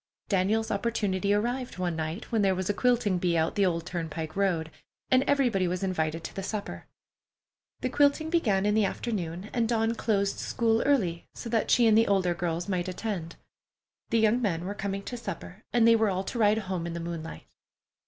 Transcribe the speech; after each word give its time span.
Daniel's 0.29 0.71
opportunity 0.71 1.31
arrived 1.31 1.77
one 1.77 1.95
night 1.95 2.31
when 2.31 2.41
there 2.41 2.55
was 2.55 2.71
a 2.71 2.73
quilting 2.73 3.19
bee 3.19 3.37
out 3.37 3.53
the 3.53 3.67
old 3.67 3.85
turnpike 3.85 4.35
road, 4.35 4.71
and 5.11 5.21
everybody 5.27 5.67
was 5.67 5.83
invited 5.83 6.23
to 6.23 6.33
the 6.35 6.41
supper. 6.41 6.87
The 7.81 7.89
quilting 7.89 8.31
began 8.31 8.65
in 8.65 8.73
the 8.73 8.83
afternoon, 8.83 9.51
and 9.53 9.69
Dawn 9.69 9.93
closed 9.93 10.39
school 10.39 10.81
early, 10.87 11.27
so 11.35 11.49
that 11.49 11.69
she 11.69 11.85
and 11.85 11.95
the 11.95 12.07
older 12.07 12.33
girls 12.33 12.67
might 12.67 12.87
attend. 12.87 13.35
The 14.09 14.17
young 14.17 14.41
men 14.41 14.65
were 14.65 14.73
coming 14.73 15.03
to 15.03 15.17
supper, 15.17 15.61
and 15.71 15.87
they 15.87 15.95
were 15.95 16.09
all 16.09 16.23
to 16.23 16.39
ride 16.39 16.57
home 16.57 16.87
in 16.87 16.93
the 16.93 16.99
moonlight. 16.99 17.43